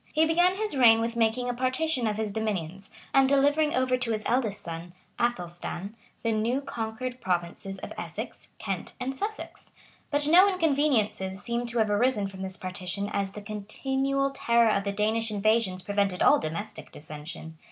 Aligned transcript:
[*] 0.09 0.13
He 0.13 0.25
began 0.25 0.55
his 0.55 0.75
reign 0.75 0.99
with 0.99 1.15
making 1.15 1.47
a 1.47 1.53
partition 1.53 2.07
of 2.07 2.17
his 2.17 2.31
dominions, 2.31 2.89
and 3.13 3.29
delivering 3.29 3.75
over 3.75 3.97
to 3.97 4.09
his 4.09 4.23
eldest 4.25 4.63
son, 4.63 4.93
Athelstan, 5.19 5.93
the 6.23 6.31
new 6.31 6.59
conquered 6.59 7.21
provinces 7.21 7.77
of 7.77 7.93
Essex, 7.99 8.49
Kent, 8.57 8.93
and 8.99 9.15
Sussex. 9.15 9.69
But 10.09 10.25
no 10.27 10.51
inconveniences 10.51 11.43
seem 11.43 11.67
to 11.67 11.77
have 11.77 11.91
arisen 11.91 12.27
from 12.27 12.41
this 12.41 12.57
partition 12.57 13.09
as 13.09 13.33
the 13.33 13.43
continual 13.43 14.31
terror 14.31 14.71
of 14.71 14.85
the 14.85 14.91
Danish 14.91 15.29
invasions 15.29 15.83
prevented 15.83 16.23
all 16.23 16.39
domestic 16.39 16.91
dissension. 16.91 17.57